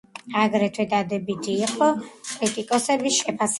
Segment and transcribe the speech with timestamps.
[0.43, 3.49] აგრეთვე დადებითი იყო კრიტიკოსების შეფასებები.